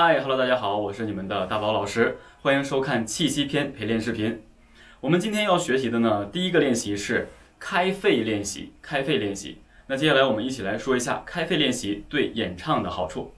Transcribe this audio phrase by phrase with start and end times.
[0.00, 4.40] 嗨，Hello，大家好，我是你们的大宝老师，欢迎收看气息篇陪练视频。
[5.00, 7.26] 我们今天要学习的呢，第一个练习是
[7.58, 9.58] 开肺练习，开肺练习。
[9.88, 13.32] 那接下来我们一起来说一下开肺练习对演唱的好处。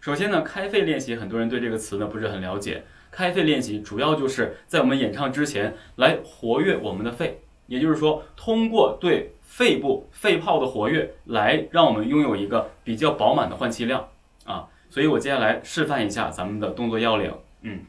[0.00, 2.82] 首先呢，开肺练习很多人对这个词呢不是很了解。
[3.10, 14.08] 开肺练习主要就是在我们演唱之前来活跃我们的肺，也就是说，通过对肺部肺泡的活跃来让我们拥有一个比较饱满的换气量
[14.46, 14.66] 啊。
[14.90, 17.32] 所以我接下来示范一下咱们的动作要领。
[17.62, 17.80] 嗯，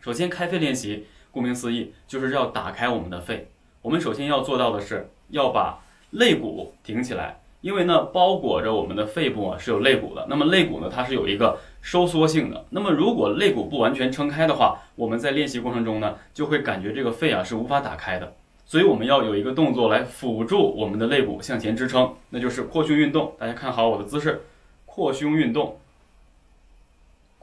[0.00, 3.48] 首先开肺练习，顾名思义就是要打开我们的肺。
[3.80, 10.26] 我们首先要做到的是要把肋骨挺起来，因为呢包裹着我们的肺部啊是有肋骨的。
[10.28, 12.64] 那么肋骨呢它是有一个收缩性的。
[12.70, 18.34] 那么如果肋骨不完全撑开的话，我们在练习过程中呢就会感觉这个肺啊是无法打开的。
[18.66, 23.34] 所以我们要有一个动作来辅助我们的肋骨向前支撑，那就是扩胸运动。
[23.38, 24.42] 大家看好我的姿势，
[24.84, 25.78] 扩胸运动。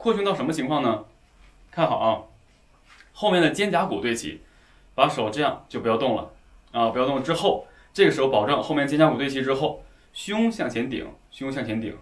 [0.00, 1.04] 扩胸到什么情况呢？
[1.70, 2.24] 看好啊，
[3.12, 4.40] 后面的肩胛骨对齐，
[4.94, 6.30] 把手这样就不要动了
[6.72, 7.22] 啊，不要动。
[7.22, 9.84] 之后这个时候保证后面肩胛骨对齐之后，
[10.14, 11.94] 胸向前顶，胸向前顶。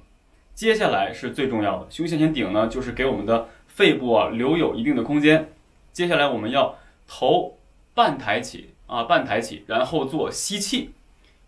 [0.55, 5.51] 接下来是最重要的，胸向前顶呢，就是给我们的肺部啊留有一定的空间。
[5.93, 7.59] 接下来我们要头
[7.95, 10.93] 半抬起啊，半抬起，然后做吸气。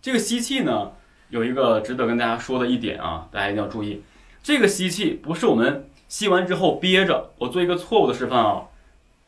[0.02, 0.94] 这个吸气呢，
[1.28, 4.02] 有一个值得跟大家说的一点啊，大家一定要注意，
[4.42, 5.86] 这个吸气不是我们。
[6.10, 8.66] 吸完之后憋着，我做一个错误的示范啊，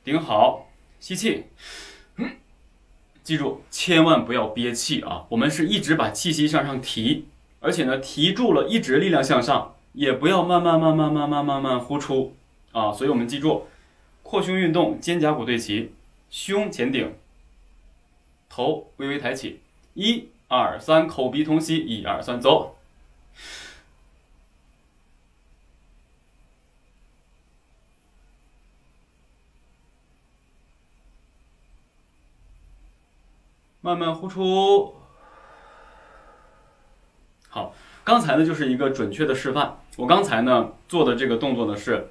[0.02, 0.66] 顶好，
[0.98, 1.44] 吸气，
[3.22, 7.28] 记住千万不要憋气啊，我们是一直把气息向上提，
[7.60, 12.34] 而且呢提住了，一直力量向上，也不要慢慢慢慢慢慢慢慢呼出。
[12.72, 13.68] 啊，所以我们记住，
[14.24, 15.92] 扩胸运动，肩胛骨对齐，
[16.30, 17.14] 胸前顶，
[18.48, 19.60] 头微微抬起，
[19.94, 22.76] 一二三，口鼻同吸，一二三，走。
[33.84, 34.94] 慢慢呼出。
[37.48, 39.76] 好，刚才呢就是一个准确的示范。
[39.96, 42.08] 我刚才呢做的这个动作呢是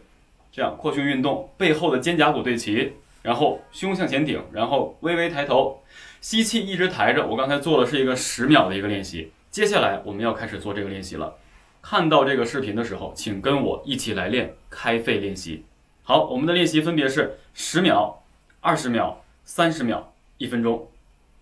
[0.52, 5.82] 这样扩胸运动，背后的肩胛骨对齐，然后胸向前顶，然后微微抬头，
[6.20, 7.26] 吸气一直抬着。
[7.26, 9.32] 我刚才做的是一个十秒的一个练习。
[9.50, 11.36] 接下来我们要开始做这个练习了。
[11.82, 15.64] 看到这个视频的时候，请跟我一起来练开肺练习。
[16.04, 18.22] 好，我们的练习分别是十秒、
[18.60, 20.91] 二十秒、三十秒、一分钟。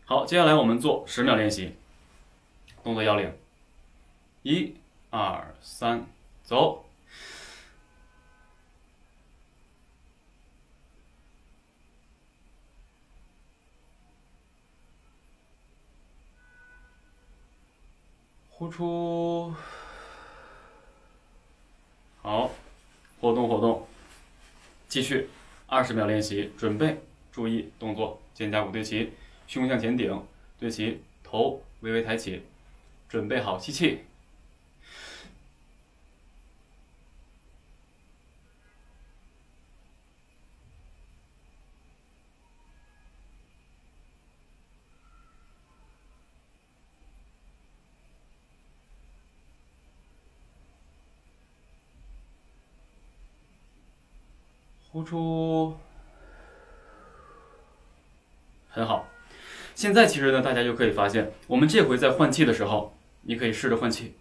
[0.09, 1.75] 好，接下来我们做十秒练习，
[2.84, 3.31] 动作要领，
[4.42, 4.74] 一、
[5.12, 6.08] 二、三，
[6.42, 6.84] 走，
[18.50, 19.53] 呼出，
[22.24, 22.50] 好，
[23.22, 23.88] 活动活动，
[24.88, 25.30] 继续，
[25.68, 27.00] 二十秒练习，准备，
[27.31, 29.14] 注意动作，肩胛骨对齐。
[29.50, 30.24] 胸向前顶，
[30.60, 32.44] 对齐，头微微抬起，
[33.10, 34.04] 准备好吸气，
[54.92, 55.76] 呼出，
[58.70, 59.08] 很好。
[59.79, 64.13] 现在其实呢，大家就可以发现，我们这回在换气的时候，你可以试着换气，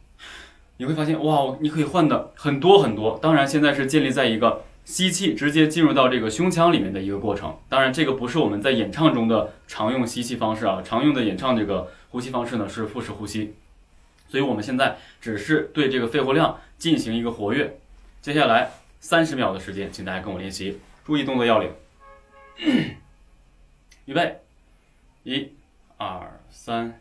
[0.76, 3.18] 你会发现哇，你可以换的很多很多。
[3.20, 7.58] 当然，现在是建立在一个吸气直接进入到这个胸腔里面的一个过程。
[7.68, 13.56] 当然，这个不是我们在演唱中的常用吸气方式啊，常用的演唱这个呼吸方式呢是腹式呼吸。
[14.28, 17.80] 所以我们现在只是对这个肺活量进行一个活跃。
[18.22, 18.70] 接下来
[19.00, 21.68] 三十秒的时间，请大家跟我练习，注意动作要领，
[24.04, 24.38] 预备。
[25.28, 25.52] 一、
[25.98, 26.98] 二、三，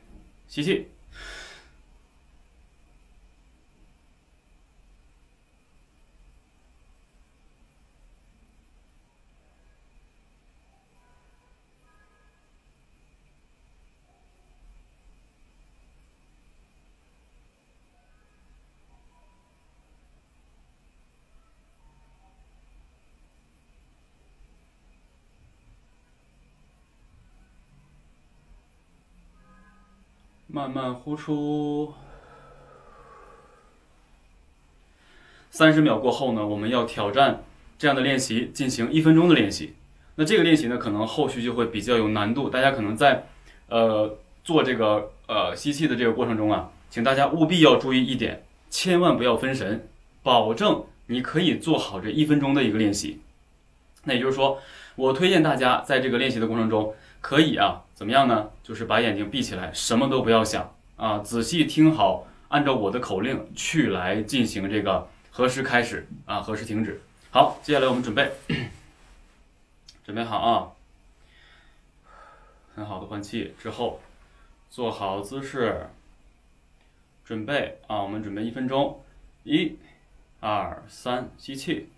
[0.48, 0.92] 吸气。
[30.58, 31.94] 慢慢呼出。
[35.52, 37.44] 三十秒过后呢，我们要挑战
[37.78, 39.76] 这样的练习，进行一分钟的练习。
[40.16, 42.50] 那这个练习呢，可能后续就会比较有难度。
[42.50, 43.28] 大家可能在
[43.70, 49.88] 呃做这个呃吸气的这个过程中啊，请大家务必要注意一点，千万不要分神，
[50.24, 53.22] 保证你可以做好这一分钟的一个练习。
[54.06, 54.60] 那也就是说，
[54.96, 58.50] 我推荐大家在这个练习的过程中，可以啊，怎么样呢？
[58.64, 67.02] 就是把眼睛闭起来，什么都不要想啊，仔细听好，按照我的口令去来进行这个何时开始啊，何时停止。
[67.32, 68.32] 好，接下来我们准备，
[70.06, 70.72] 准备好啊，
[72.76, 74.00] 很好的换气之后，
[74.70, 75.88] 做好姿势，
[77.26, 79.04] 准备啊，我们准备一分钟，
[79.44, 79.78] 一、
[80.40, 81.90] 二、三，吸气。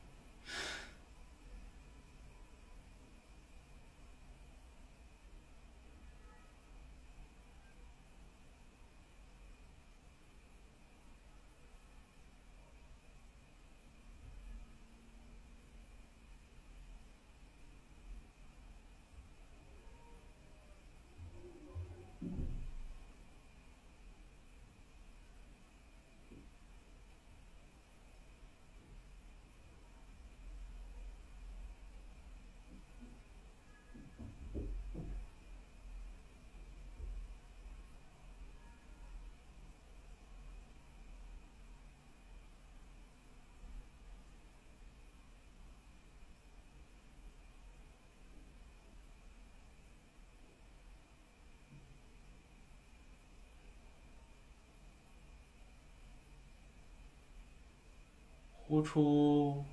[58.69, 59.65] 呼出。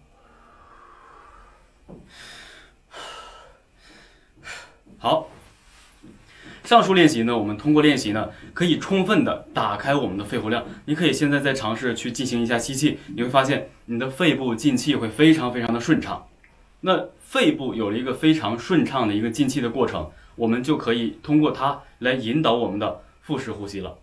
[4.96, 5.28] 好，
[6.64, 10.64] 上述练习呢，我们通过练习呢，可以充分的打开我们的肺活量。
[10.86, 16.26] 你可以现在再尝试去进行一下吸气，你会发现你的肺部进气会非常非常的顺畅。
[16.80, 23.98] 那肺部有了一个非常顺畅的一个进气的过程，我们就可以通过它来引导我们的腹式呼吸了。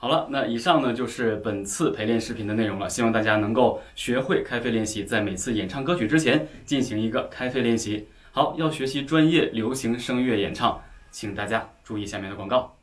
[0.00, 2.88] 好了，那以上呢就是本次陪练视频的内容了。
[2.88, 8.06] 希望大家能够学会开肺练习，在每次演唱歌曲之前进行一个开肺练习。
[8.30, 10.80] 好，要学习专业流行声乐演唱，
[11.10, 12.76] 请大家注意下面的广告。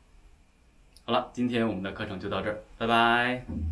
[1.04, 3.66] 好了，今天我们的课程就到这儿，拜拜。